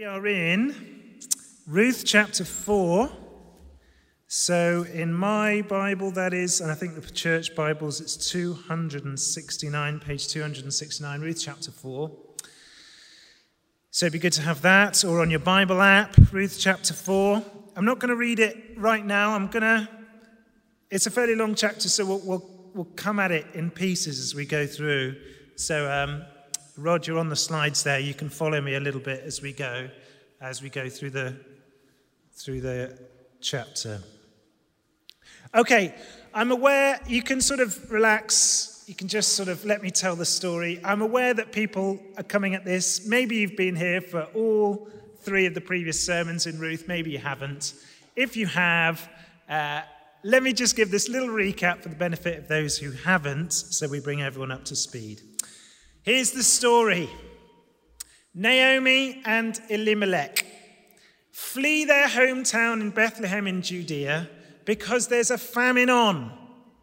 [0.00, 1.18] We are in
[1.66, 3.10] Ruth chapter 4.
[4.28, 10.28] So, in my Bible, that is, and I think the church Bibles, it's 269, page
[10.28, 12.10] 269, Ruth chapter 4.
[13.90, 17.44] So, it'd be good to have that, or on your Bible app, Ruth chapter 4.
[17.76, 19.34] I'm not going to read it right now.
[19.34, 19.86] I'm going to,
[20.90, 24.34] it's a fairly long chapter, so we'll, we'll, we'll come at it in pieces as
[24.34, 25.16] we go through.
[25.56, 26.24] So, um,
[26.80, 28.00] You're on the slides there.
[28.00, 29.88] You can follow me a little bit as we go,
[30.40, 31.36] as we go through the
[32.32, 32.98] through the
[33.40, 34.00] chapter.
[35.54, 35.94] Okay,
[36.32, 38.84] I'm aware you can sort of relax.
[38.86, 40.80] You can just sort of let me tell the story.
[40.82, 43.06] I'm aware that people are coming at this.
[43.06, 44.88] Maybe you've been here for all
[45.20, 46.88] three of the previous sermons in Ruth.
[46.88, 47.74] Maybe you haven't.
[48.16, 49.06] If you have,
[49.48, 49.82] uh,
[50.24, 53.86] let me just give this little recap for the benefit of those who haven't, so
[53.86, 55.20] we bring everyone up to speed.
[56.02, 57.10] Here's the story
[58.34, 60.46] Naomi and Elimelech
[61.30, 64.28] flee their hometown in Bethlehem in Judea
[64.64, 66.32] because there's a famine on,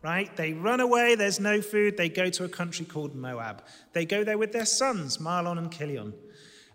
[0.03, 0.35] right?
[0.35, 3.63] They run away, there's no food, they go to a country called Moab.
[3.93, 6.13] They go there with their sons, Mahlon and Chilion.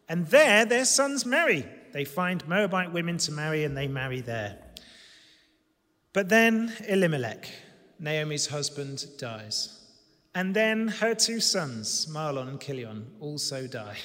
[0.08, 1.64] And there, their sons marry.
[1.92, 4.58] They find Moabite women to marry and they marry there.
[6.12, 7.48] But then Elimelech,
[7.98, 9.81] Naomi's husband, dies.
[10.34, 13.98] And then her two sons, Mahlon and Chilion, also die.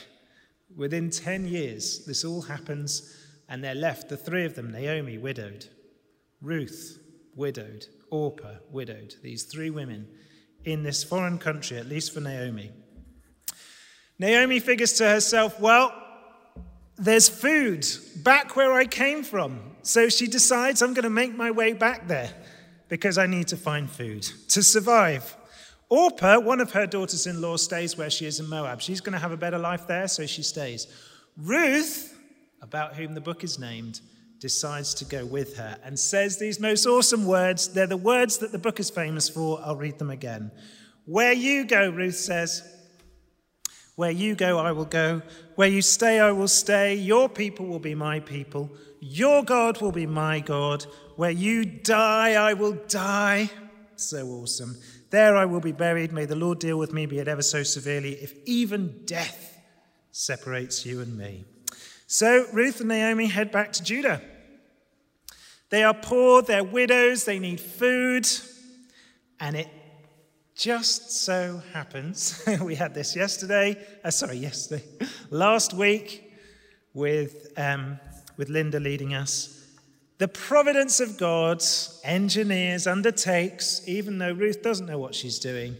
[0.75, 3.15] Within 10 years, this all happens,
[3.47, 5.67] and they're left, the three of them, Naomi, widowed,
[6.41, 6.99] Ruth,
[7.35, 10.07] widowed, Orpah, widowed, these three women
[10.65, 12.71] in this foreign country, at least for Naomi.
[14.19, 15.93] Naomi figures to herself, well,
[16.97, 19.75] there's food back where I came from.
[19.83, 22.31] So she decides, I'm going to make my way back there
[22.89, 25.35] because I need to find food to survive.
[25.89, 28.81] Orpah, one of her daughters in law, stays where she is in Moab.
[28.81, 30.87] She's going to have a better life there, so she stays.
[31.37, 32.17] Ruth,
[32.61, 34.01] about whom the book is named,
[34.39, 37.69] decides to go with her and says these most awesome words.
[37.69, 39.59] They're the words that the book is famous for.
[39.63, 40.51] I'll read them again.
[41.05, 42.63] Where you go, Ruth says,
[43.95, 45.23] where you go, I will go.
[45.55, 46.93] Where you stay, I will stay.
[46.93, 48.69] Your people will be my people.
[48.99, 50.85] Your God will be my God.
[51.15, 53.49] Where you die, I will die.
[53.95, 54.75] So awesome.
[55.09, 56.11] There I will be buried.
[56.11, 59.57] May the Lord deal with me, be it ever so severely, if even death
[60.11, 61.45] separates you and me.
[62.07, 64.21] So Ruth and Naomi head back to Judah.
[65.69, 68.27] They are poor, they're widows, they need food,
[69.39, 69.67] and it
[70.55, 74.83] just so happens, we had this yesterday, uh, sorry, yesterday,
[75.29, 76.33] last week
[76.93, 77.99] with, um,
[78.37, 79.56] with Linda leading us.
[80.17, 81.63] The providence of God
[82.03, 85.77] engineers, undertakes, even though Ruth doesn't know what she's doing,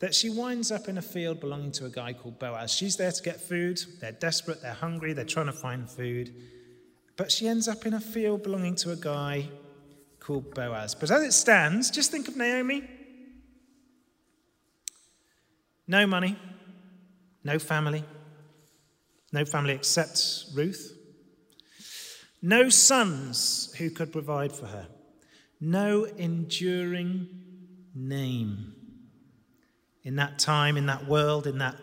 [0.00, 2.72] that she winds up in a field belonging to a guy called Boaz.
[2.72, 3.80] She's there to get food.
[4.00, 6.34] They're desperate, they're hungry, they're trying to find food.
[7.16, 9.48] But she ends up in a field belonging to a guy
[10.20, 10.94] called Boaz.
[10.94, 12.88] But as it stands, just think of Naomi.
[15.86, 16.38] No money,
[17.42, 18.04] no family,
[19.32, 20.97] no family except Ruth.
[22.40, 24.86] No sons who could provide for her.
[25.60, 27.28] No enduring
[27.94, 28.74] name.
[30.04, 31.76] In that time, in that world, in that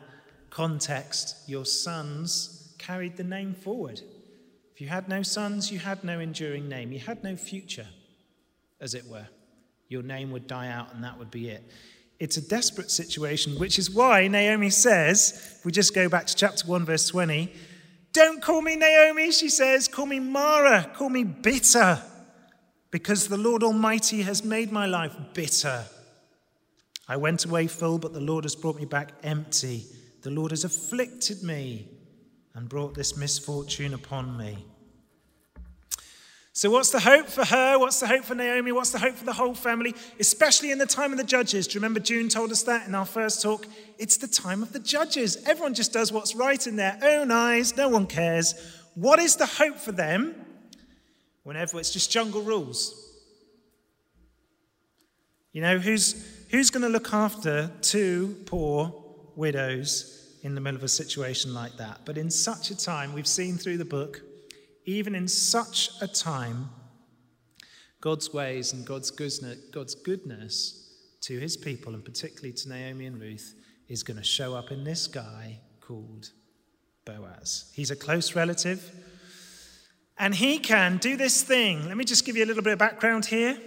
[0.50, 4.02] context, your sons carried the name forward.
[4.74, 6.92] If you had no sons, you had no enduring name.
[6.92, 7.88] You had no future,
[8.80, 9.28] as it were.
[9.90, 11.64] Your name would die out, and that would be it.
[12.20, 16.36] It's a desperate situation, which is why Naomi says, if we just go back to
[16.36, 17.52] chapter 1, verse 20,
[18.16, 19.90] don't call me Naomi, she says.
[19.90, 20.90] Call me Mara.
[20.96, 22.02] Call me bitter.
[22.90, 25.84] Because the Lord Almighty has made my life bitter.
[27.10, 29.84] I went away full, but the Lord has brought me back empty.
[30.22, 31.90] The Lord has afflicted me
[32.54, 34.66] and brought this misfortune upon me.
[36.58, 37.78] So, what's the hope for her?
[37.78, 38.72] What's the hope for Naomi?
[38.72, 41.68] What's the hope for the whole family, especially in the time of the judges?
[41.68, 43.68] Do you remember June told us that in our first talk?
[44.00, 45.36] It's the time of the judges.
[45.46, 48.56] Everyone just does what's right in their own eyes, no one cares.
[48.94, 50.34] What is the hope for them
[51.44, 53.02] whenever it's just jungle rules?
[55.52, 59.04] You know, who's, who's going to look after two poor
[59.36, 62.00] widows in the middle of a situation like that?
[62.06, 64.22] But in such a time, we've seen through the book,
[64.86, 66.70] even in such a time,
[68.02, 70.82] God's ways and God's goodness,
[71.22, 73.56] to his people, and particularly to Naomi and Ruth,
[73.88, 76.30] is going to show up in this guy called
[77.04, 77.72] Boaz.
[77.74, 78.92] He's a close relative,
[80.18, 81.88] and he can do this thing.
[81.88, 83.58] Let me just give you a little bit of background here.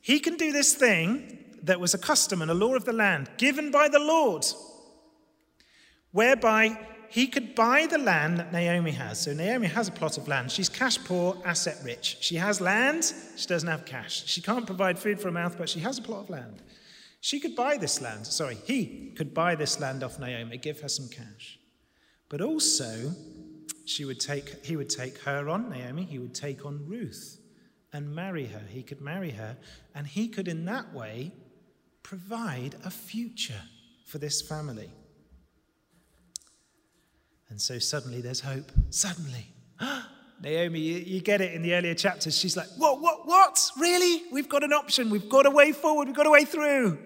[0.00, 3.30] He can do this thing that was a custom and a law of the land
[3.38, 4.44] given by the Lord,
[6.12, 6.78] whereby
[7.08, 9.22] he could buy the land that Naomi has.
[9.22, 10.50] So Naomi has a plot of land.
[10.50, 12.18] She's cash poor, asset rich.
[12.20, 14.24] She has land, she doesn't have cash.
[14.26, 16.62] She can't provide food for her mouth, but she has a plot of land.
[17.20, 18.26] She could buy this land.
[18.26, 21.58] Sorry, he could buy this land off Naomi, give her some cash.
[22.28, 23.12] But also,
[23.86, 27.38] she would take, he would take her on, Naomi, he would take on Ruth
[27.92, 28.62] and marry her.
[28.68, 29.56] He could marry her,
[29.94, 31.32] and he could, in that way,
[32.02, 33.62] provide a future
[34.04, 34.90] for this family.
[37.54, 38.72] And so suddenly there's hope.
[38.90, 39.46] Suddenly.
[40.42, 42.36] Naomi, you, you, get it in the earlier chapters.
[42.36, 43.70] She's like, What, what, what?
[43.78, 44.24] Really?
[44.32, 45.08] We've got an option.
[45.08, 46.08] We've got a way forward.
[46.08, 46.98] We've got a way through.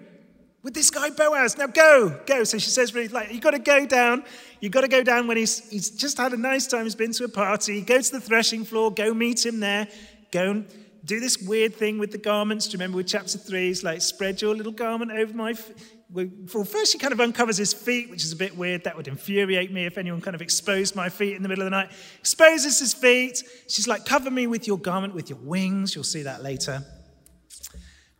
[0.63, 1.55] With this guy Boaz.
[1.55, 2.43] Now go, go.
[2.45, 4.23] So she says, really, like, you've got to go down.
[4.59, 6.85] You've got to go down when he's, he's just had a nice time.
[6.85, 7.79] He's been to a party.
[7.81, 8.91] Go to the threshing floor.
[8.91, 9.87] Go meet him there.
[10.31, 10.65] Go and
[11.05, 12.65] do this weird thing with the garments.
[12.65, 13.67] Do you remember with chapter three?
[13.67, 15.51] He's like, spread your little garment over my.
[15.51, 15.69] F-.
[16.11, 16.27] Well,
[16.65, 18.83] first, she kind of uncovers his feet, which is a bit weird.
[18.83, 21.65] That would infuriate me if anyone kind of exposed my feet in the middle of
[21.67, 21.91] the night.
[22.19, 23.43] Exposes his feet.
[23.67, 25.93] She's like, cover me with your garment, with your wings.
[25.93, 26.83] You'll see that later.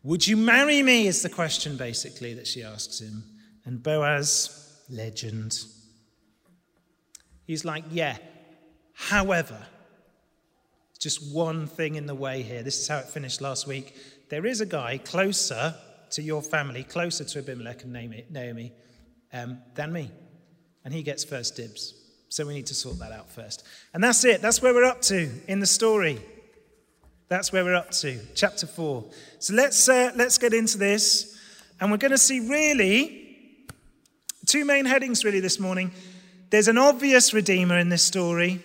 [0.04, 1.08] Would you marry me?
[1.08, 3.24] Is the question basically that she asks him.
[3.66, 5.58] And Boaz, legend.
[7.46, 8.18] He's like, yeah.
[8.94, 9.58] However,
[11.00, 12.62] just one thing in the way here.
[12.62, 13.96] This is how it finished last week.
[14.30, 15.74] There is a guy closer
[16.12, 17.94] to your family, closer to Abimelech and
[18.30, 18.72] Naomi
[19.34, 20.12] um, than me.
[20.84, 21.94] And he gets first dibs.
[22.30, 23.66] So we need to sort that out first.
[23.94, 24.42] And that's it.
[24.42, 26.20] That's where we're up to in the story.
[27.28, 29.06] That's where we're up to, chapter 4.
[29.40, 31.38] So let's, uh, let's get into this.
[31.80, 33.66] And we're going to see really
[34.46, 35.92] two main headings, really, this morning.
[36.50, 38.64] There's an obvious redeemer in this story,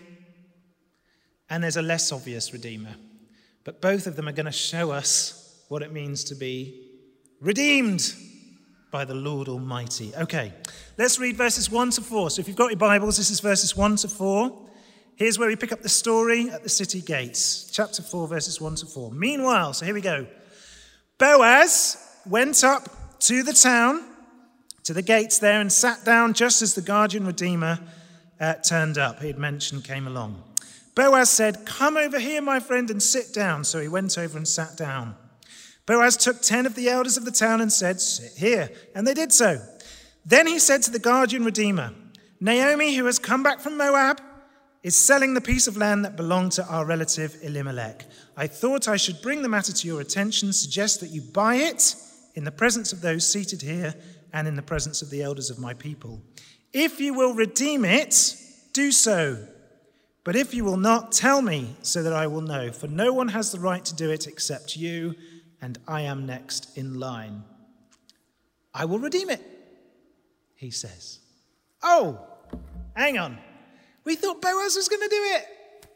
[1.51, 2.95] and there's a less obvious Redeemer.
[3.65, 6.84] But both of them are going to show us what it means to be
[7.45, 8.15] redeemed
[8.91, 10.13] by the Lord Almighty.
[10.17, 10.53] Okay,
[10.97, 12.31] let's read verses 1 to 4.
[12.31, 14.63] So if you've got your Bibles, this is verses 1 to 4.
[15.17, 18.77] Here's where we pick up the story at the city gates, chapter 4, verses 1
[18.77, 19.13] to 4.
[19.13, 20.27] Meanwhile, so here we go.
[21.19, 24.03] Boaz went up to the town,
[24.85, 27.79] to the gates there, and sat down just as the guardian redeemer
[28.41, 29.21] uh, turned up.
[29.21, 30.43] He had mentioned came along.
[30.95, 33.65] Boaz said, Come over here, my friend, and sit down.
[33.65, 35.15] So he went over and sat down.
[35.87, 38.71] Boaz took ten of the elders of the town and said, Sit here.
[38.95, 39.61] And they did so.
[40.25, 41.93] Then he said to the guardian redeemer,
[42.41, 44.21] Naomi, who has come back from Moab,
[44.83, 48.05] is selling the piece of land that belonged to our relative Elimelech.
[48.37, 51.97] I thought I should bring the matter to your attention, suggest that you buy it
[52.35, 53.95] in the presence of those seated here
[54.33, 56.21] and in the presence of the elders of my people.
[56.73, 58.37] If you will redeem it,
[58.73, 59.47] do so
[60.25, 63.29] but if you will not, tell me so that I will know, for no one
[63.29, 65.15] has the right to do it except you,
[65.65, 67.43] and I am next in line.
[68.75, 69.41] I will redeem it,
[70.57, 71.21] he says.
[71.83, 72.21] Oh,
[72.95, 73.39] hang on.
[74.05, 75.89] We thought Boaz was going to do it.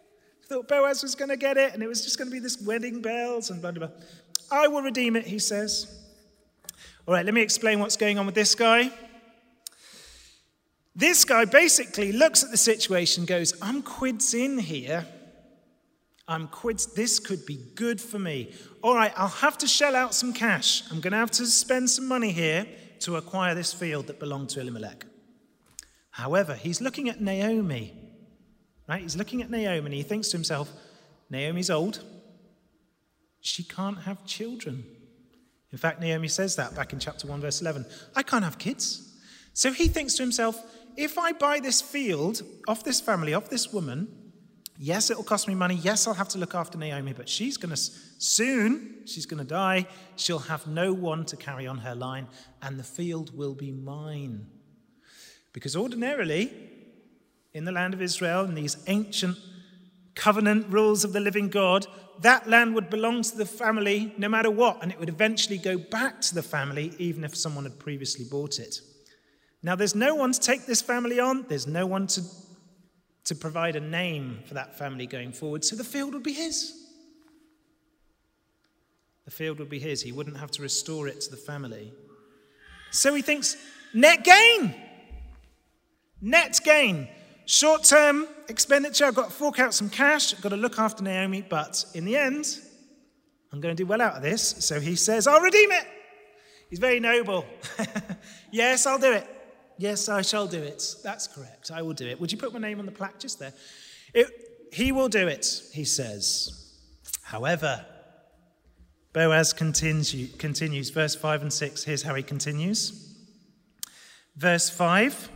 [0.47, 2.62] Thought Boaz was going to get it, and it was just going to be this
[2.62, 3.97] wedding bells and blah, blah, blah.
[4.50, 6.03] I will redeem it, he says.
[7.06, 8.91] All right, let me explain what's going on with this guy.
[10.97, 15.06] This guy basically looks at the situation, goes, I'm quids in here.
[16.28, 16.86] I'm quids.
[16.92, 18.52] This could be good for me.
[18.82, 20.82] All right, I'll have to shell out some cash.
[20.90, 22.66] I'm going to have to spend some money here
[23.00, 25.06] to acquire this field that belonged to Elimelech.
[26.10, 27.94] However, he's looking at Naomi,
[28.86, 29.00] right?
[29.00, 30.70] He's looking at Naomi and he thinks to himself,
[31.30, 32.02] Naomi's old.
[33.40, 34.85] She can't have children.
[35.73, 37.87] In fact, Naomi says that back in chapter 1, verse 11.
[38.14, 39.16] I can't have kids.
[39.54, 40.62] So he thinks to himself,
[40.97, 44.27] if I buy this field off this family, off this woman,
[44.78, 45.75] yes, it'll cost me money.
[45.75, 49.49] Yes, I'll have to look after Naomi, but she's going to soon, she's going to
[49.49, 49.87] die.
[50.16, 52.28] She'll have no one to carry on her line,
[52.62, 54.47] and the field will be mine.
[55.52, 56.52] Because ordinarily,
[57.52, 59.37] in the land of Israel, in these ancient
[60.14, 61.87] covenant rules of the living God,
[62.20, 65.78] that land would belong to the family no matter what, and it would eventually go
[65.78, 68.80] back to the family even if someone had previously bought it.
[69.62, 72.23] Now, there's no one to take this family on, there's no one to,
[73.28, 76.73] to provide a name for that family going forward, so the field would be his.
[79.26, 80.00] The field would be his.
[80.00, 81.92] He wouldn't have to restore it to the family.
[82.90, 83.58] So he thinks,
[83.92, 84.75] net gain.
[86.23, 87.06] Net gain.
[87.44, 91.04] Short term expenditure, I've got to fork out some cash, I've got to look after
[91.04, 92.58] Naomi, but in the end,
[93.52, 94.42] I'm going to do well out of this.
[94.64, 95.87] So he says, I'll redeem it.
[96.70, 97.44] He's very noble.
[98.50, 99.38] yes, I'll do it.
[99.78, 100.97] Yes, I shall do it.
[101.04, 101.70] That's correct.
[101.70, 102.20] I will do it.
[102.20, 103.52] Would you put my name on the plaque just there?
[104.12, 104.26] It,
[104.73, 106.75] he will do it, he says.
[107.23, 107.87] However,
[109.12, 111.85] Boaz continue, continues, verse 5 and 6.
[111.85, 113.16] Here's how he continues.
[114.37, 115.30] Verse 5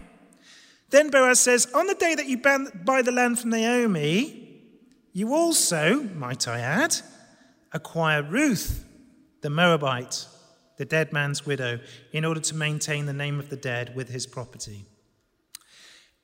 [0.90, 4.42] Then Boaz says, On the day that you buy the land from Naomi,
[5.12, 6.96] you also, might I add,
[7.72, 8.84] acquire Ruth,
[9.40, 10.26] the Moabite,
[10.76, 11.80] the dead man's widow,
[12.12, 14.86] in order to maintain the name of the dead with his property.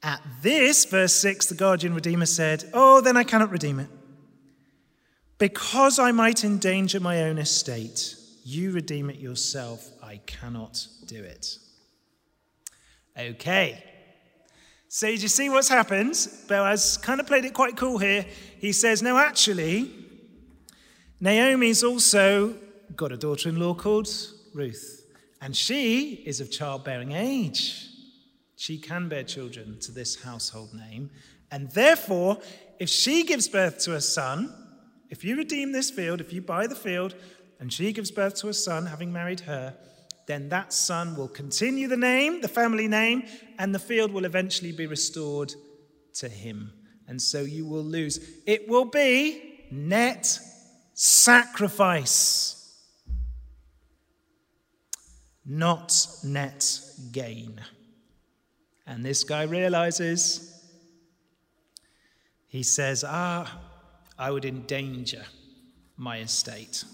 [0.03, 3.89] At this, verse 6, the guardian redeemer said, Oh, then I cannot redeem it.
[5.39, 9.89] Because I might endanger my own estate, you redeem it yourself.
[10.03, 11.59] I cannot do it.
[13.19, 13.85] Okay.
[14.89, 16.17] So, you see what's happened?
[16.49, 18.25] Boaz kind of played it quite cool here.
[18.59, 19.93] He says, No, actually,
[21.21, 22.55] Naomi's also
[22.97, 24.09] got a daughter in law called
[24.59, 25.07] Ruth,
[25.41, 27.89] and she is of childbearing age.
[28.57, 31.11] She can bear children to this household name,
[31.51, 32.39] and therefore,
[32.79, 34.53] if she gives birth to a son,
[35.11, 37.15] if you redeem this field, if you buy the field,
[37.61, 39.75] and she gives birth to a son, having married her,
[40.27, 43.23] then that son will continue the name, the family name,
[43.59, 45.55] and the field will eventually be restored
[46.13, 46.73] to him.
[47.07, 48.21] And so you will lose.
[48.47, 50.39] It will be net
[50.93, 52.58] sacrifice,
[55.49, 57.61] not net gain.
[58.87, 60.63] And this guy realizes,
[62.47, 63.59] he says, Ah,
[64.19, 65.25] I would endanger
[65.97, 66.85] my estate.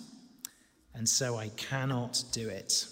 [0.94, 2.86] And so I cannot do it.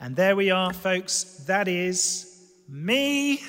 [0.00, 1.44] And there we are, folks.
[1.46, 3.42] That is me.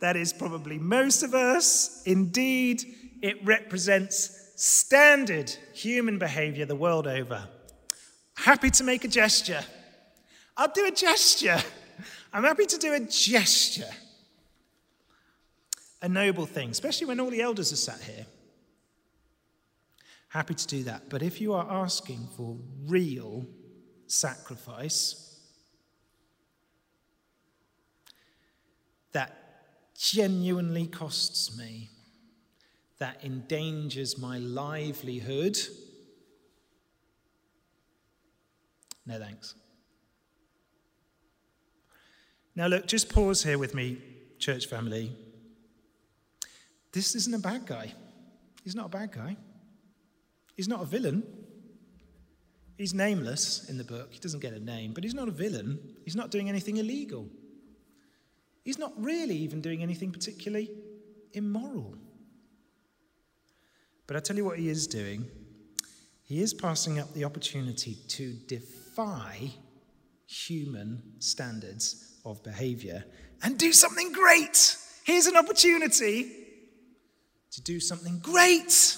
[0.00, 2.02] That is probably most of us.
[2.06, 2.84] Indeed,
[3.22, 7.48] it represents standard human behavior the world over.
[8.36, 9.64] Happy to make a gesture.
[10.56, 11.58] I'll do a gesture.
[12.32, 13.90] I'm happy to do a gesture.
[16.02, 18.26] A noble thing, especially when all the elders are sat here.
[20.28, 21.08] Happy to do that.
[21.08, 22.56] But if you are asking for
[22.86, 23.46] real
[24.06, 25.40] sacrifice,
[29.12, 29.32] that
[29.96, 31.88] genuinely costs me,
[32.98, 35.56] that endangers my livelihood,
[39.06, 39.54] no thanks.
[42.56, 43.98] Now, look, just pause here with me,
[44.38, 45.12] church family.
[46.92, 47.92] This isn't a bad guy.
[48.62, 49.36] He's not a bad guy.
[50.54, 51.24] He's not a villain.
[52.78, 54.12] He's nameless in the book.
[54.12, 55.78] He doesn't get a name, but he's not a villain.
[56.04, 57.28] He's not doing anything illegal.
[58.64, 60.70] He's not really even doing anything particularly
[61.32, 61.96] immoral.
[64.06, 65.26] But I tell you what he is doing.
[66.22, 69.50] He is passing up the opportunity to defy
[70.26, 73.04] human standards of behavior
[73.42, 74.76] and do something great.
[75.04, 76.32] Here's an opportunity
[77.52, 78.96] to do something great.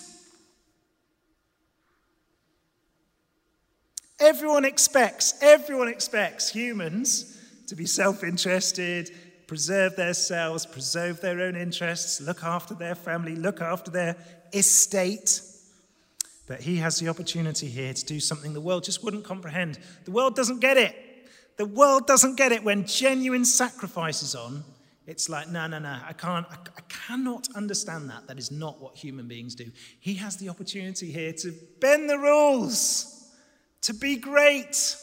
[4.18, 9.10] Everyone expects, everyone expects humans to be self interested,
[9.46, 14.16] preserve themselves, preserve their own interests, look after their family, look after their
[14.52, 15.42] estate.
[16.46, 19.78] But he has the opportunity here to do something the world just wouldn't comprehend.
[20.04, 20.94] The world doesn't get it.
[21.56, 24.64] The world doesn't get it when genuine sacrifice is on.
[25.06, 28.26] It's like, no, no, no, I can't, I, I cannot understand that.
[28.26, 29.70] That is not what human beings do.
[30.00, 33.30] He has the opportunity here to bend the rules,
[33.82, 34.96] to be great.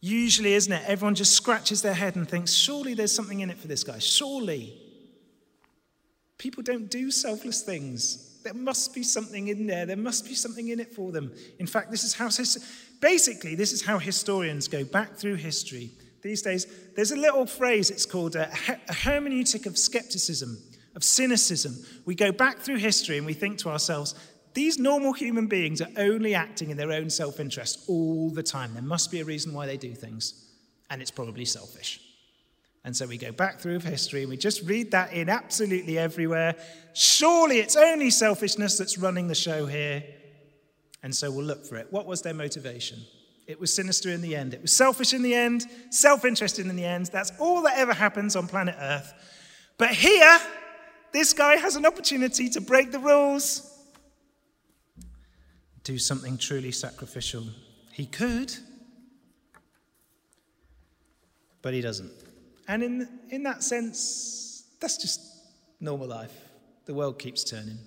[0.00, 0.82] Usually, isn't it?
[0.86, 3.98] Everyone just scratches their head and thinks, surely there's something in it for this guy.
[3.98, 4.80] Surely.
[6.38, 8.29] People don't do selfless things.
[8.42, 9.86] There must be something in there.
[9.86, 11.32] There must be something in it for them.
[11.58, 12.30] In fact, this is how,
[13.00, 15.90] basically, this is how historians go back through history.
[16.22, 16.66] These days,
[16.96, 20.58] there's a little phrase, it's called a, a hermeneutic of skepticism,
[20.94, 21.74] of cynicism.
[22.04, 24.14] We go back through history and we think to ourselves,
[24.52, 28.74] these normal human beings are only acting in their own self interest all the time.
[28.74, 30.50] There must be a reason why they do things,
[30.90, 32.00] and it's probably selfish.
[32.84, 36.54] And so we go back through history and we just read that in absolutely everywhere.
[36.94, 40.02] Surely it's only selfishness that's running the show here.
[41.02, 41.88] And so we'll look for it.
[41.90, 42.98] What was their motivation?
[43.46, 44.54] It was sinister in the end.
[44.54, 47.06] It was selfish in the end, self interested in the end.
[47.06, 49.12] That's all that ever happens on planet Earth.
[49.76, 50.38] But here,
[51.12, 53.70] this guy has an opportunity to break the rules
[55.84, 57.44] do something truly sacrificial.
[57.92, 58.54] He could,
[61.62, 62.12] but he doesn't.
[62.70, 65.20] And in, in that sense, that's just
[65.80, 66.32] normal life.
[66.86, 67.78] The world keeps turning.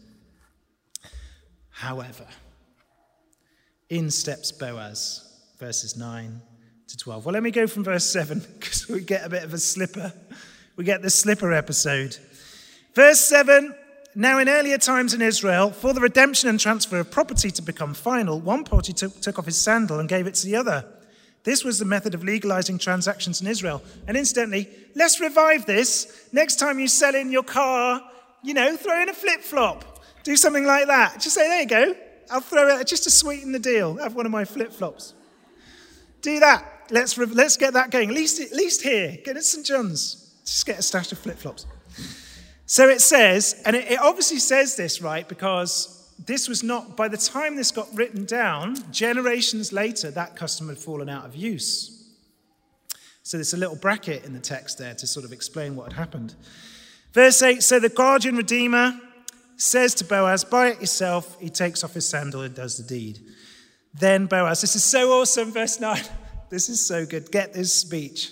[1.69, 2.27] However,
[3.89, 5.23] in steps Boaz,
[5.57, 6.41] verses 9
[6.89, 7.25] to 12.
[7.25, 10.11] Well, let me go from verse 7 because we get a bit of a slipper.
[10.75, 12.17] We get the slipper episode.
[12.93, 13.73] Verse 7
[14.15, 17.95] now, in earlier times in Israel, for the redemption and transfer of property to become
[17.95, 20.85] final, one party took, took off his sandal and gave it to the other.
[21.43, 23.81] This was the method of legalizing transactions in Israel.
[24.07, 26.29] And incidentally, let's revive this.
[26.31, 28.01] Next time you sell in your car,
[28.43, 30.03] you know, throw in a flip flop.
[30.23, 31.19] Do something like that.
[31.19, 31.95] Just say, there you go.
[32.31, 33.97] I'll throw it just to sweeten the deal.
[33.97, 35.13] Have one of my flip flops.
[36.21, 36.65] Do that.
[36.89, 38.09] Let's, let's get that going.
[38.09, 39.17] At least, at least here.
[39.23, 39.65] Get at St.
[39.65, 40.33] John's.
[40.45, 41.65] Just get a stash of flip flops.
[42.65, 47.07] So it says, and it, it obviously says this, right, because this was not, by
[47.07, 51.93] the time this got written down, generations later, that custom had fallen out of use.
[53.23, 55.99] So there's a little bracket in the text there to sort of explain what had
[55.99, 56.35] happened.
[57.13, 58.99] Verse 8 So the guardian redeemer
[59.55, 61.39] says to Boaz, Buy it yourself.
[61.39, 63.19] He takes off his sandal and does the deed.
[63.93, 66.01] Then Boaz, this is so awesome, verse 9.
[66.49, 67.31] This is so good.
[67.31, 68.31] Get this speech.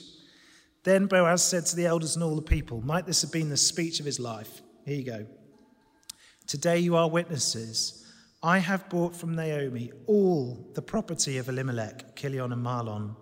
[0.83, 3.57] Then Boaz said to the elders and all the people, Might this have been the
[3.57, 4.61] speech of his life?
[4.85, 5.25] Here you go.
[6.51, 8.05] Today you are witnesses.
[8.43, 13.15] I have bought from Naomi all the property of Elimelech, Kilion, and Mahlon.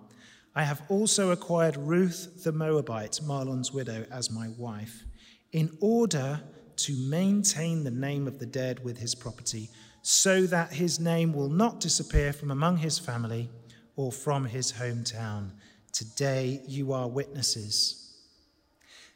[0.56, 5.04] I have also acquired Ruth the Moabite, Mahlon's widow, as my wife,
[5.52, 6.42] in order
[6.78, 9.70] to maintain the name of the dead with his property,
[10.02, 13.48] so that his name will not disappear from among his family
[13.96, 15.52] or from his hometown.
[15.92, 18.12] Today you are witnesses.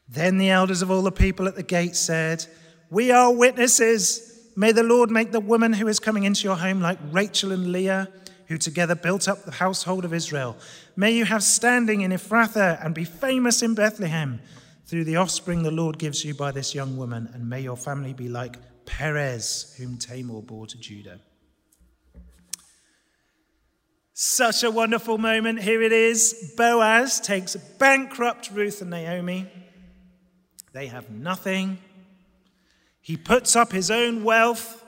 [0.08, 2.46] Then the elders of all the people at the gate said,
[2.94, 4.52] we are witnesses.
[4.56, 7.72] May the Lord make the woman who is coming into your home like Rachel and
[7.72, 8.08] Leah,
[8.48, 10.56] who together built up the household of Israel.
[10.96, 14.40] May you have standing in Ephrathah and be famous in Bethlehem
[14.86, 17.28] through the offspring the Lord gives you by this young woman.
[17.34, 21.20] And may your family be like Perez, whom Tamar bore to Judah.
[24.14, 25.64] Such a wonderful moment.
[25.64, 26.54] Here it is.
[26.56, 29.50] Boaz takes bankrupt Ruth and Naomi.
[30.74, 31.80] They have nothing.
[33.04, 34.84] He puts up his own wealth,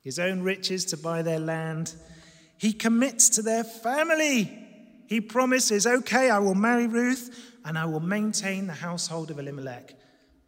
[0.00, 1.94] his own riches to buy their land.
[2.56, 4.58] He commits to their family.
[5.08, 9.94] He promises, okay, I will marry Ruth and I will maintain the household of Elimelech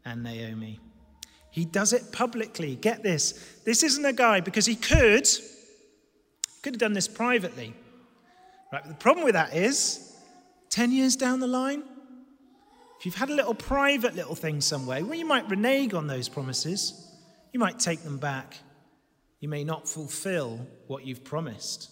[0.07, 0.81] and Naomi.
[1.51, 2.77] He does it publicly.
[2.77, 3.61] Get this.
[3.65, 5.29] This isn't a guy because he could
[6.65, 7.75] could have done this privately.
[8.73, 8.83] Right?
[8.83, 10.17] But the problem with that is
[10.71, 11.83] 10 years down the line,
[13.05, 16.27] if you've had a little private little thing somewhere, well, you might renege on those
[16.27, 17.07] promises.
[17.53, 18.57] You might take them back.
[19.41, 21.91] You may not fulfill what you've promised.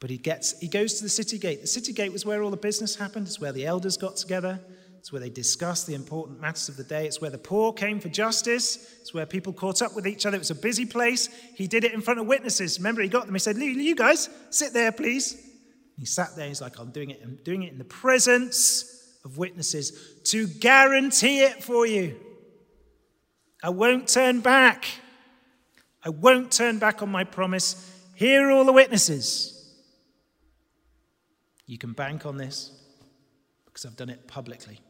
[0.00, 1.60] But he, gets, he goes to the city gate.
[1.60, 3.26] The city gate was where all the business happened.
[3.26, 4.58] It's where the elders got together.
[4.98, 7.04] It's where they discussed the important matters of the day.
[7.04, 8.96] It's where the poor came for justice.
[9.02, 10.36] It's where people caught up with each other.
[10.36, 11.28] It was a busy place.
[11.56, 12.78] He did it in front of witnesses.
[12.78, 13.34] Remember, he got them.
[13.34, 15.36] He said, You guys, sit there, please.
[15.98, 16.48] He sat there.
[16.48, 17.20] He's like, I'm doing it.
[17.22, 22.16] I'm doing it in the presence of witnesses to guarantee it for you.
[23.62, 24.86] I won't turn back.
[26.02, 27.90] I won't turn back on my promise.
[28.14, 29.56] Here are all the witnesses.
[31.66, 32.72] You can bank on this
[33.66, 34.80] because I've done it publicly.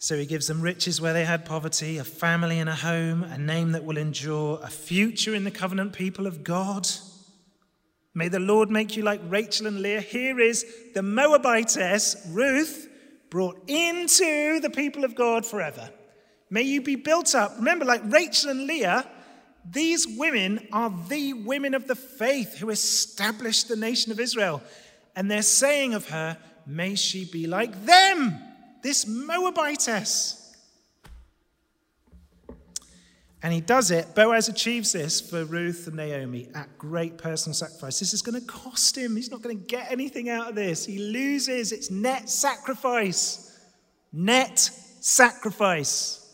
[0.00, 3.36] So he gives them riches where they had poverty, a family and a home, a
[3.36, 6.88] name that will endure, a future in the covenant people of God.
[8.18, 10.00] May the Lord make you like Rachel and Leah.
[10.00, 12.88] Here is the Moabitess, Ruth,
[13.30, 15.88] brought into the people of God forever.
[16.50, 17.52] May you be built up.
[17.58, 19.08] Remember, like Rachel and Leah,
[19.64, 24.62] these women are the women of the faith who established the nation of Israel.
[25.14, 28.36] And they're saying of her, may she be like them,
[28.82, 30.47] this Moabitess.
[33.42, 34.16] And he does it.
[34.16, 38.00] Boaz achieves this for Ruth and Naomi at great personal sacrifice.
[38.00, 39.14] This is going to cost him.
[39.14, 40.84] He's not going to get anything out of this.
[40.84, 41.70] He loses.
[41.70, 43.56] It's net sacrifice.
[44.12, 46.24] Net sacrifice.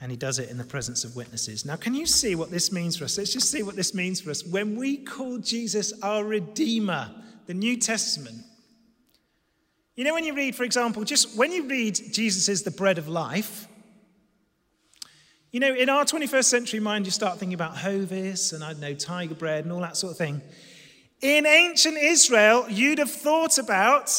[0.00, 1.64] And he does it in the presence of witnesses.
[1.64, 3.18] Now, can you see what this means for us?
[3.18, 4.46] Let's just see what this means for us.
[4.46, 7.10] When we call Jesus our Redeemer,
[7.46, 8.44] the New Testament,
[9.96, 12.98] you know, when you read, for example, just when you read Jesus is the bread
[12.98, 13.66] of life,
[15.52, 18.80] you know, in our 21st century mind, you start thinking about Hovis and I don't
[18.80, 20.42] know, tiger bread and all that sort of thing.
[21.22, 24.14] In ancient Israel, you'd have thought about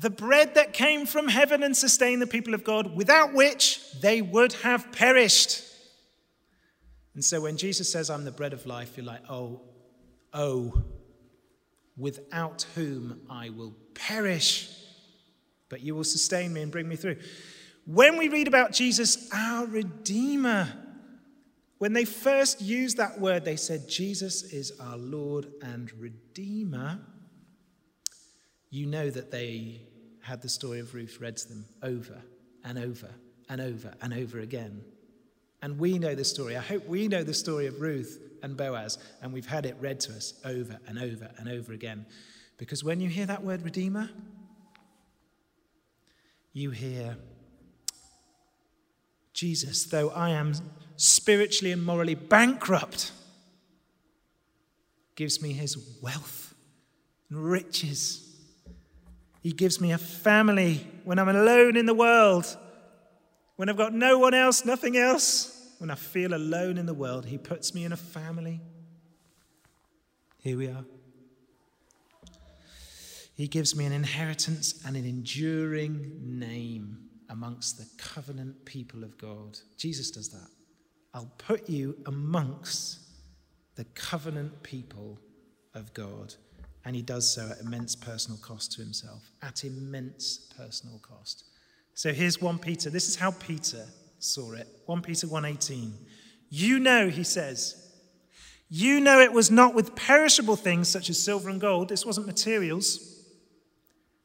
[0.00, 4.20] the bread that came from heaven and sustained the people of God, without which they
[4.20, 5.62] would have perished.
[7.14, 9.60] And so when Jesus says, I'm the bread of life, you're like, oh,
[10.32, 10.82] oh,
[11.96, 14.68] without whom I will perish
[15.74, 17.16] but you will sustain me and bring me through.
[17.84, 20.68] When we read about Jesus, our Redeemer,
[21.78, 27.00] when they first used that word, they said, Jesus is our Lord and Redeemer.
[28.70, 29.80] You know that they
[30.22, 32.22] had the story of Ruth read to them over
[32.62, 33.10] and over
[33.48, 34.80] and over and over again.
[35.60, 36.56] And we know the story.
[36.56, 39.98] I hope we know the story of Ruth and Boaz, and we've had it read
[40.02, 42.06] to us over and over and over again.
[42.58, 44.08] Because when you hear that word Redeemer,
[46.54, 47.18] you hear
[49.34, 50.54] Jesus, though I am
[50.96, 53.10] spiritually and morally bankrupt,
[55.16, 56.54] gives me his wealth
[57.28, 58.32] and riches.
[59.42, 62.56] He gives me a family when I'm alone in the world,
[63.56, 65.50] when I've got no one else, nothing else.
[65.78, 68.60] When I feel alone in the world, He puts me in a family.
[70.38, 70.84] Here we are.
[73.34, 79.58] He gives me an inheritance and an enduring name amongst the covenant people of God.
[79.76, 80.48] Jesus does that.
[81.12, 83.00] I'll put you amongst
[83.74, 85.18] the covenant people
[85.74, 86.34] of God.
[86.84, 91.44] And he does so at immense personal cost to himself, at immense personal cost.
[91.94, 92.90] So here's 1 Peter.
[92.90, 93.86] This is how Peter
[94.18, 94.68] saw it.
[94.86, 95.92] 1 Peter 1:18.
[96.50, 97.80] You know, he says,
[98.68, 102.26] you know it was not with perishable things such as silver and gold, this wasn't
[102.26, 103.13] materials,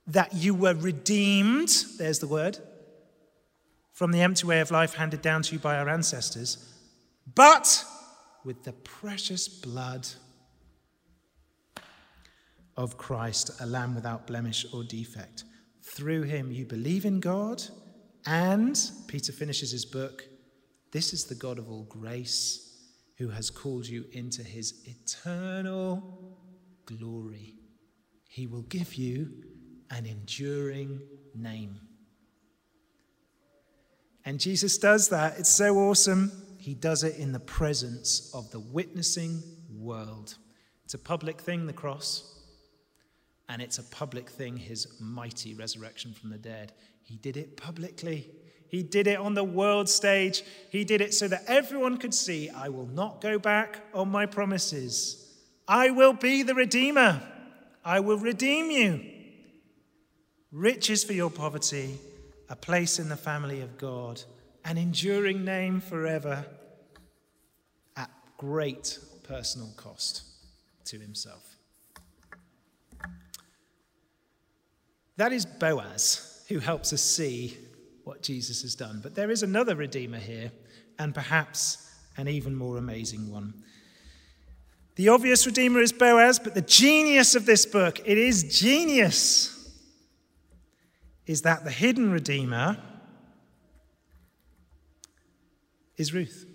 [0.10, 2.58] that you were redeemed, there's the word,
[3.94, 6.74] from the empty way of life handed down to you by our ancestors,
[7.36, 7.86] but
[8.44, 10.08] with the precious blood
[12.76, 15.44] of Christ, a lamb without blemish or defect.
[15.84, 17.62] Through him you believe in God
[18.26, 20.24] and, Peter finishes his book,
[20.92, 22.66] this is the God of all grace
[23.18, 26.38] who has called you into his eternal
[26.86, 27.56] glory.
[28.30, 29.30] He will give you
[29.90, 31.02] an enduring
[31.36, 31.80] name.
[34.26, 35.40] And Jesus does that.
[35.40, 36.32] It's so awesome.
[36.58, 39.42] He does it in the presence of the witnessing
[39.74, 40.36] world.
[40.86, 42.40] It's a public thing, the cross,
[43.48, 46.74] and it's a public thing, his mighty resurrection from the dead.
[47.02, 48.30] He did it publicly.
[48.68, 50.44] He did it on the world stage.
[50.70, 54.28] He did it so that everyone could see I will not go back on my
[54.28, 55.26] promises.
[55.68, 57.22] I will be the Redeemer.
[57.84, 59.19] I will redeem you.
[60.52, 62.00] Riches for your poverty,
[62.50, 64.22] a place in the family of God,
[64.66, 66.44] an enduring name forever
[67.96, 70.24] at great personal cost
[70.86, 71.56] to himself.
[75.18, 77.58] That is Boaz who helps us see
[78.04, 79.02] what Jesus has done.
[79.04, 80.52] But there is another Redeemer here,
[80.98, 83.54] and perhaps an even more amazing one.
[84.96, 89.59] The obvious Redeemer is Boaz, but the genius of this book, it is genius,
[91.30, 92.76] is that the hidden Redeemer
[95.96, 96.48] is Ruth.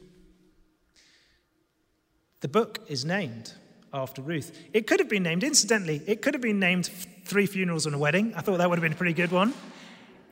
[2.40, 3.52] The book is named
[3.92, 4.50] after Ruth.
[4.72, 6.86] It could have been named, incidentally, it could have been named
[7.24, 8.34] Three Funerals and a Wedding.
[8.34, 9.54] I thought that would have been a pretty good one.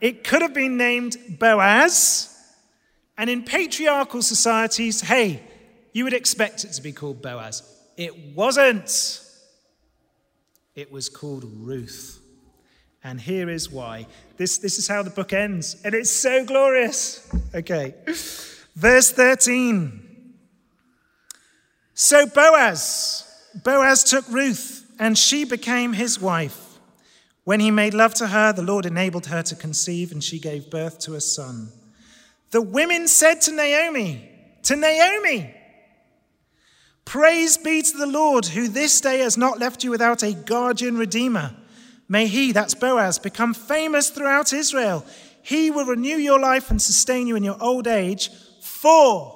[0.01, 2.37] It could have been named Boaz.
[3.17, 5.41] And in patriarchal societies, hey,
[5.93, 7.63] you would expect it to be called Boaz.
[7.97, 9.21] It wasn't.
[10.75, 12.22] It was called Ruth.
[13.05, 14.07] And here is why.
[14.37, 15.77] This, this is how the book ends.
[15.85, 17.29] And it's so glorious.
[17.55, 17.95] Okay.
[18.77, 20.03] Verse 13.
[21.95, 23.29] So Boaz,
[23.65, 26.79] Boaz took Ruth, and she became his wife.
[27.45, 30.71] When he made love to her, the Lord enabled her to conceive, and she gave
[30.71, 31.69] birth to a son.
[32.51, 34.29] The women said to Naomi,
[34.65, 35.55] to Naomi,
[37.05, 40.97] Praise be to the Lord, who this day has not left you without a guardian
[40.97, 41.55] redeemer.
[42.13, 45.03] May he, that's Boaz, become famous throughout Israel.
[45.41, 48.29] He will renew your life and sustain you in your old age.
[48.61, 49.35] For,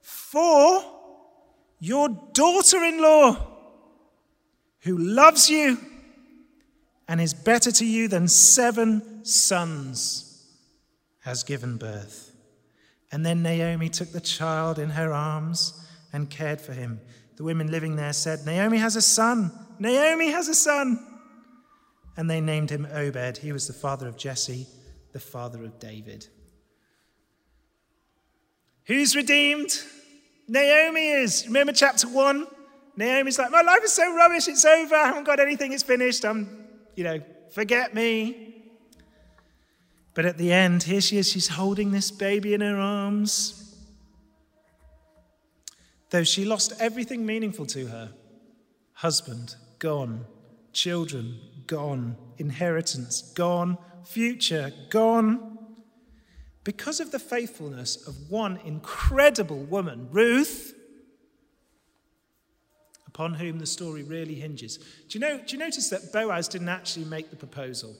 [0.00, 0.84] for
[1.78, 3.36] your daughter in law,
[4.80, 5.78] who loves you
[7.06, 10.48] and is better to you than seven sons,
[11.20, 12.34] has given birth.
[13.12, 17.00] And then Naomi took the child in her arms and cared for him.
[17.36, 19.52] The women living there said, Naomi has a son.
[19.78, 21.06] Naomi has a son.
[22.16, 23.38] And they named him Obed.
[23.38, 24.66] He was the father of Jesse,
[25.12, 26.26] the father of David.
[28.84, 29.70] Who's redeemed?
[30.48, 31.46] Naomi is.
[31.46, 32.46] Remember chapter one?
[32.96, 36.24] Naomi's like, My life is so rubbish, it's over, I haven't got anything, it's finished,
[36.24, 37.20] I'm you know,
[37.52, 38.62] forget me.
[40.14, 43.74] But at the end, here she is, she's holding this baby in her arms.
[46.10, 48.12] Though she lost everything meaningful to her
[48.94, 50.26] husband, gone,
[50.72, 51.38] children,
[51.70, 55.58] gone, inheritance, gone, future, gone.
[56.64, 60.74] Because of the faithfulness of one incredible woman, Ruth,
[63.06, 64.78] upon whom the story really hinges.
[65.08, 67.96] Do you, know, do you notice that Boaz didn't actually make the proposal?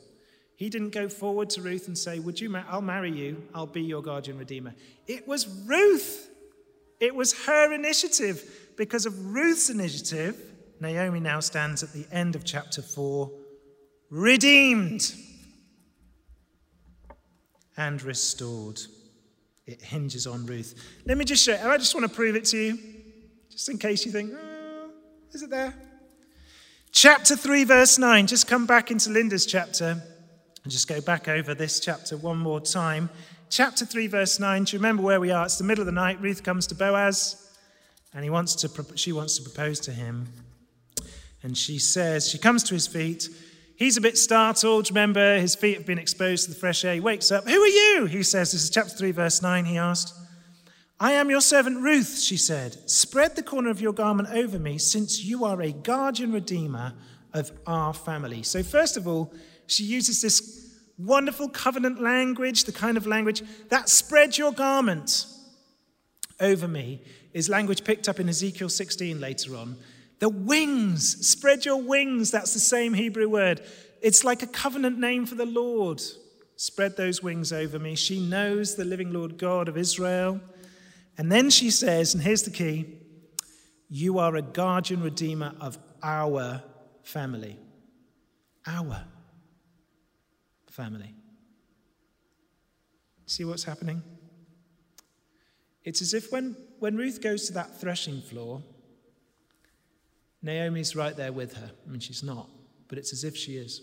[0.57, 3.67] He didn't go forward to Ruth and say, Would you, ma- I'll marry you, I'll
[3.67, 4.75] be your guardian redeemer.
[5.07, 6.29] It was Ruth.
[6.99, 8.73] It was her initiative.
[8.77, 10.37] Because of Ruth's initiative,
[10.81, 13.31] Naomi now stands at the end of chapter 4,
[14.11, 15.15] redeemed
[17.77, 18.81] and restored.
[19.67, 20.75] It hinges on Ruth.
[21.07, 21.69] Let me just show you.
[21.69, 22.79] I just want to prove it to you,
[23.51, 24.91] just in case you think, oh,
[25.33, 25.75] is it there?
[26.93, 28.27] Chapter 3, verse 9.
[28.27, 30.03] Just come back into Linda's chapter
[30.65, 33.09] and just go back over this chapter one more time.
[33.49, 34.65] Chapter 3, verse 9.
[34.65, 35.45] Do you remember where we are?
[35.45, 36.21] It's the middle of the night.
[36.21, 37.49] Ruth comes to Boaz,
[38.13, 40.27] and he wants to, she wants to propose to him.
[41.43, 43.29] And she says, she comes to his feet.
[43.81, 44.91] He's a bit startled.
[44.91, 46.93] Remember, his feet have been exposed to the fresh air.
[46.93, 47.49] He wakes up.
[47.49, 48.05] Who are you?
[48.05, 49.65] He says, This is chapter 3, verse 9.
[49.65, 50.15] He asked.
[51.01, 52.77] I am your servant Ruth, she said.
[52.91, 56.93] Spread the corner of your garment over me, since you are a guardian redeemer
[57.33, 58.43] of our family.
[58.43, 59.33] So, first of all,
[59.67, 65.25] she uses this wonderful covenant language, the kind of language that spread your garment
[66.39, 69.79] over me, is language picked up in Ezekiel 16 later on.
[70.21, 73.63] The wings, spread your wings, that's the same Hebrew word.
[74.03, 76.01] It's like a covenant name for the Lord.
[76.57, 77.95] Spread those wings over me.
[77.95, 80.41] She knows the living Lord God of Israel.
[81.17, 82.99] And then she says, and here's the key
[83.89, 86.63] you are a guardian redeemer of our
[87.03, 87.59] family.
[88.67, 89.05] Our
[90.69, 91.15] family.
[93.27, 94.03] See what's happening?
[95.83, 98.63] It's as if when, when Ruth goes to that threshing floor,
[100.43, 101.71] Naomi's right there with her.
[101.87, 102.49] I mean, she's not,
[102.89, 103.83] but it's as if she is.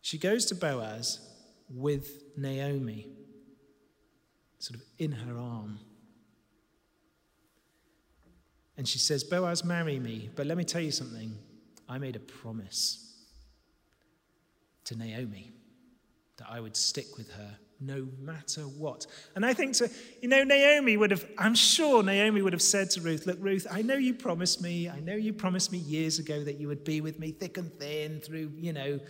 [0.00, 1.20] She goes to Boaz
[1.68, 3.08] with Naomi,
[4.58, 5.78] sort of in her arm.
[8.76, 11.36] And she says, Boaz, marry me, but let me tell you something.
[11.88, 13.14] I made a promise
[14.84, 15.52] to Naomi
[16.36, 19.06] that I would stick with her no matter what.
[19.34, 19.90] And I think to,
[20.22, 23.66] you know, Naomi would have, I'm sure Naomi would have said to Ruth, Look, Ruth,
[23.70, 26.84] I know you promised me, I know you promised me years ago that you would
[26.84, 29.00] be with me thick and thin through, you know,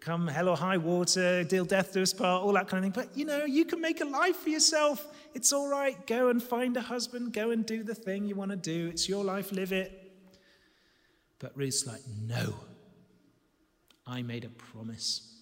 [0.00, 3.04] come hell or high water, deal death to us part, all that kind of thing.
[3.04, 5.06] But, you know, you can make a life for yourself.
[5.34, 6.06] It's all right.
[6.06, 8.88] Go and find a husband, go and do the thing you want to do.
[8.88, 10.12] It's your life, live it.
[11.38, 12.54] But Ruth's like, No,
[14.06, 15.39] I made a promise.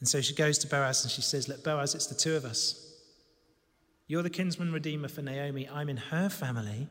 [0.00, 2.44] And so she goes to Boaz and she says, Look, Boaz, it's the two of
[2.44, 2.86] us.
[4.06, 5.68] You're the kinsman redeemer for Naomi.
[5.68, 6.88] I'm in her family.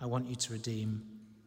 [0.00, 1.02] I want you to redeem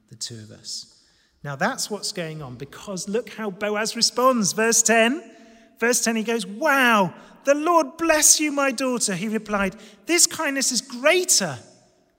[0.10, 1.02] the two of us.
[1.44, 4.54] Now that's what's going on because look how Boaz responds.
[4.54, 5.32] Verse 10.
[5.80, 7.14] Verse 10, he goes, Wow,
[7.44, 9.16] the Lord bless you, my daughter.
[9.16, 11.58] He replied, This kindness is greater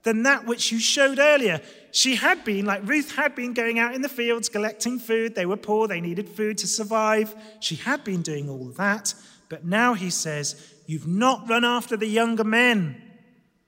[0.05, 1.59] than that which you showed earlier.
[1.91, 5.35] She had been, like Ruth had been, going out in the fields collecting food.
[5.35, 7.35] They were poor, they needed food to survive.
[7.59, 9.13] She had been doing all that.
[9.49, 13.01] But now he says, You've not run after the younger men,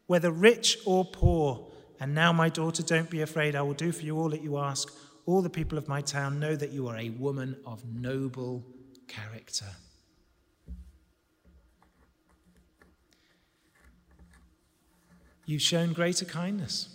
[0.05, 1.67] whether rich or poor.
[1.99, 3.55] And now, my daughter, don't be afraid.
[3.55, 4.93] I will do for you all that you ask.
[5.25, 8.63] All the people of my town know that you are a woman of noble
[9.07, 9.65] character.
[15.47, 16.89] You've shown greater kindness.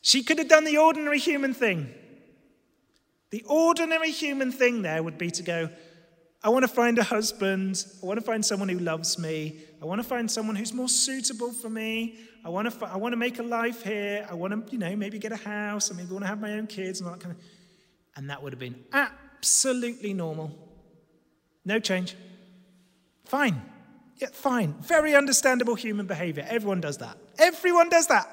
[0.00, 1.92] She could have done the ordinary human thing.
[3.30, 5.68] The ordinary human thing there would be to go,
[6.44, 7.84] I want to find a husband.
[8.00, 9.58] I want to find someone who loves me.
[9.82, 12.20] I want to find someone who's more suitable for me.
[12.44, 14.24] I want to, I want to make a life here.
[14.30, 15.90] I want to, you know, maybe get a house.
[15.90, 17.42] I maybe want to have my own kids and all that kind of.
[18.14, 20.56] And that would have been absolutely normal.
[21.64, 22.14] No change.
[23.24, 23.60] Fine.
[24.18, 24.74] Yeah, fine.
[24.80, 26.44] Very understandable human behavior.
[26.48, 27.16] Everyone does that.
[27.38, 28.28] Everyone does that.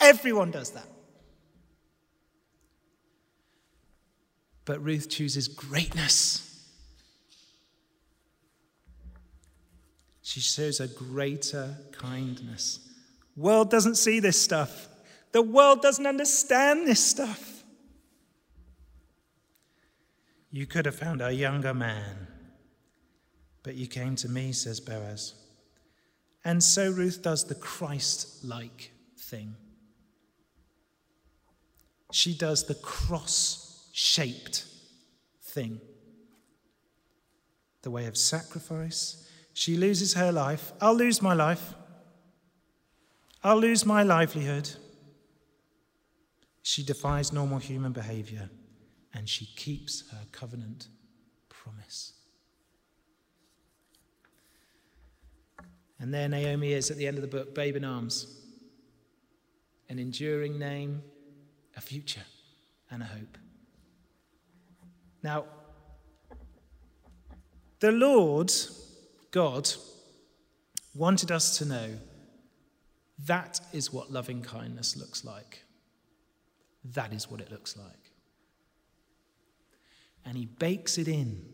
[0.00, 0.86] Everyone does that.
[4.64, 6.42] But Ruth chooses greatness.
[10.22, 12.80] She shows a greater kindness.
[13.36, 14.88] World doesn't see this stuff.
[15.30, 17.62] The world doesn't understand this stuff.
[20.50, 22.26] You could have found a younger man,
[23.66, 25.34] but you came to me, says Boaz.
[26.46, 29.56] And so Ruth does the Christ like thing
[32.16, 34.64] she does the cross shaped
[35.42, 35.80] thing
[37.82, 39.28] the way of sacrifice.
[39.52, 40.72] She loses her life.
[40.80, 41.74] I'll lose my life.
[43.44, 44.70] I'll lose my livelihood.
[46.62, 48.50] She defies normal human behavior
[49.14, 50.88] and she keeps her covenant
[51.48, 52.14] promise.
[55.98, 58.40] And there Naomi is at the end of the book, babe in arms,
[59.88, 61.02] an enduring name,
[61.76, 62.24] a future
[62.90, 63.38] and a hope.
[65.22, 65.44] Now,
[67.80, 68.52] the Lord,
[69.30, 69.70] God,
[70.94, 71.90] wanted us to know
[73.24, 75.64] that is what loving kindness looks like.
[76.84, 78.12] That is what it looks like.
[80.24, 81.44] And he bakes it in.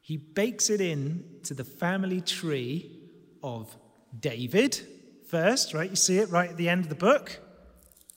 [0.00, 2.99] He bakes it in to the family tree
[3.42, 3.74] of
[4.18, 4.80] David
[5.28, 5.88] first, right?
[5.88, 7.38] You see it right at the end of the book.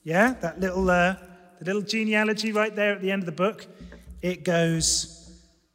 [0.04, 1.16] Yeah, that little, uh,
[1.60, 3.68] the little genealogy right there at the end of the book.
[4.22, 5.14] It goes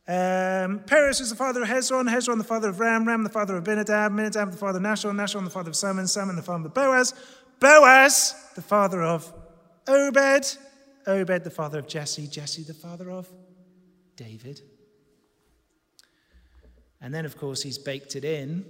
[0.08, 3.58] um, Perez was the father of Hezron, Hezron the father of Ram, Ram the father
[3.58, 6.64] of Amminadab, Amminadab the father of Nahshon, Nahshon the father of Salmon, Salmon the father
[6.64, 7.12] of Boaz,
[7.60, 9.30] Boaz the father of
[9.86, 10.56] Obed,
[11.06, 13.28] Obed the father of Jesse, Jesse the father of
[14.16, 14.62] David.
[17.02, 18.64] And then, of course, he's baked it in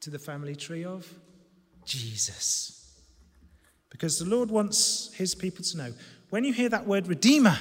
[0.00, 1.12] to the family tree of
[1.84, 3.00] Jesus.
[3.90, 5.92] Because the Lord wants his people to know
[6.30, 7.58] when you hear that word Redeemer,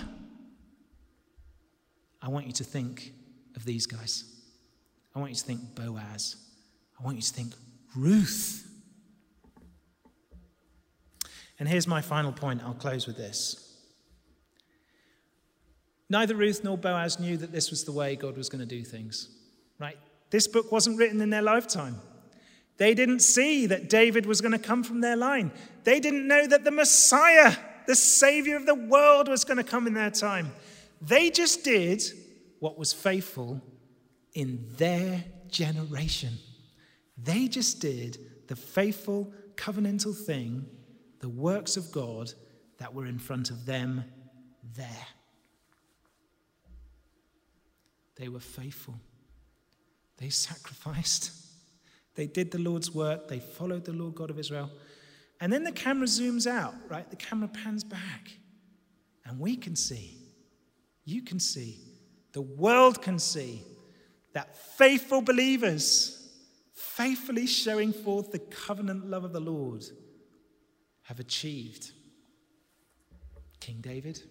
[2.21, 3.13] I want you to think
[3.55, 4.25] of these guys.
[5.15, 6.35] I want you to think Boaz.
[6.99, 7.53] I want you to think
[7.95, 8.67] Ruth.
[11.59, 12.61] And here's my final point.
[12.63, 13.63] I'll close with this.
[16.09, 18.83] Neither Ruth nor Boaz knew that this was the way God was going to do
[18.83, 19.29] things,
[19.79, 19.97] right?
[20.29, 21.99] This book wasn't written in their lifetime.
[22.77, 25.51] They didn't see that David was going to come from their line.
[25.83, 27.55] They didn't know that the Messiah,
[27.87, 30.51] the Savior of the world, was going to come in their time.
[31.01, 32.03] They just did
[32.59, 33.61] what was faithful
[34.33, 36.37] in their generation.
[37.17, 40.65] They just did the faithful covenantal thing,
[41.19, 42.31] the works of God
[42.77, 44.03] that were in front of them
[44.75, 45.07] there.
[48.17, 48.95] They were faithful.
[50.17, 51.31] They sacrificed.
[52.17, 53.29] They did the Lord's work.
[53.29, 54.69] They followed the Lord God of Israel.
[55.39, 57.09] And then the camera zooms out, right?
[57.09, 58.31] The camera pans back.
[59.23, 60.17] And we can see
[61.07, 61.79] you can see,
[62.33, 63.63] the world can see
[64.33, 66.29] that faithful believers,
[66.73, 69.85] faithfully showing forth the covenant love of the Lord,
[71.03, 71.91] have achieved
[73.61, 74.21] King David,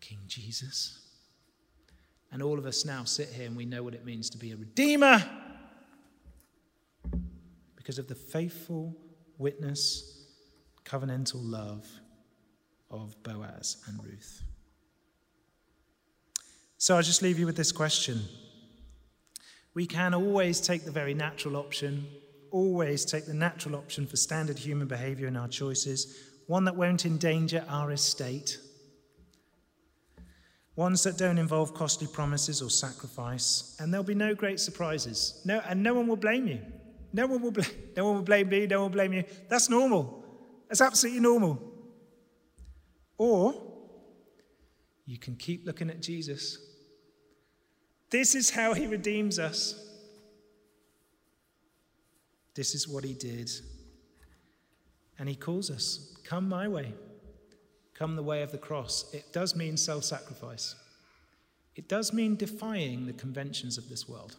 [0.00, 1.05] King Jesus.
[2.36, 4.52] And all of us now sit here and we know what it means to be
[4.52, 5.24] a redeemer
[7.76, 8.94] because of the faithful
[9.38, 10.26] witness,
[10.84, 11.88] covenantal love
[12.90, 14.42] of Boaz and Ruth.
[16.76, 18.20] So I'll just leave you with this question.
[19.72, 22.06] We can always take the very natural option,
[22.50, 27.06] always take the natural option for standard human behavior in our choices, one that won't
[27.06, 28.58] endanger our estate,
[30.76, 35.40] ones that don't involve costly promises or sacrifice, and there'll be no great surprises.
[35.44, 36.60] No, and no one will blame you.
[37.12, 37.62] No one will, bl-
[37.96, 39.24] no one will blame me, no one will blame you.
[39.48, 40.22] That's normal.
[40.68, 41.72] That's absolutely normal.
[43.18, 43.54] Or
[45.06, 46.58] you can keep looking at Jesus.
[48.10, 49.82] This is how he redeems us.
[52.54, 53.50] This is what he did.
[55.18, 56.92] And he calls us come my way,
[57.98, 59.12] come the way of the cross.
[59.12, 60.74] It does mean self sacrifice,
[61.74, 64.36] it does mean defying the conventions of this world.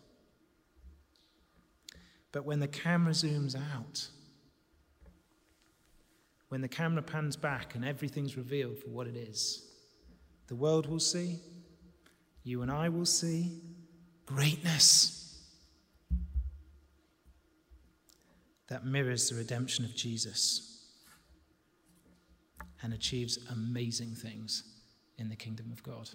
[2.32, 4.10] But when the camera zooms out,
[6.50, 9.64] when the camera pans back and everything's revealed for what it is.
[10.48, 11.40] The world will see,
[12.44, 13.60] you and I will see
[14.26, 15.42] greatness
[18.68, 20.77] that mirrors the redemption of Jesus
[22.82, 24.64] and achieves amazing things
[25.18, 26.10] in the kingdom of God.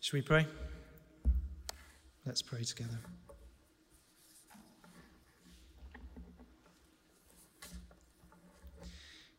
[0.00, 0.46] Should we pray?
[2.24, 2.98] Let's pray together.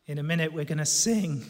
[0.06, 1.44] In a minute, we're going to sing.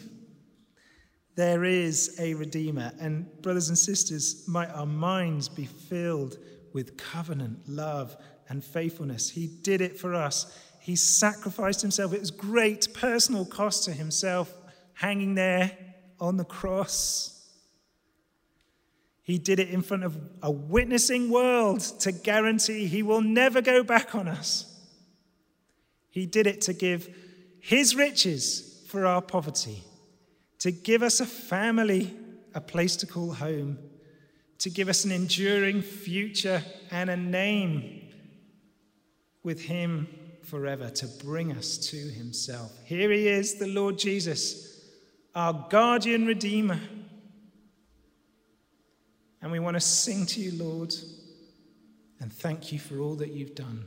[1.35, 2.91] There is a Redeemer.
[2.99, 6.37] And, brothers and sisters, might our minds be filled
[6.71, 8.15] with covenant, love,
[8.49, 9.29] and faithfulness.
[9.29, 10.55] He did it for us.
[10.81, 12.11] He sacrificed himself.
[12.11, 14.51] It was great personal cost to himself,
[14.95, 15.77] hanging there
[16.19, 17.47] on the cross.
[19.21, 23.83] He did it in front of a witnessing world to guarantee he will never go
[23.83, 24.65] back on us.
[26.09, 27.15] He did it to give
[27.59, 29.83] his riches for our poverty,
[30.59, 32.11] to give us a family,
[32.55, 33.77] a place to call home,
[34.57, 38.01] to give us an enduring future and a name
[39.43, 40.07] with him
[40.43, 42.71] forever, to bring us to himself.
[42.85, 44.85] Here he is, the Lord Jesus,
[45.35, 46.79] our guardian redeemer.
[49.41, 50.93] And we want to sing to you, Lord,
[52.19, 53.85] and thank you for all that you've done.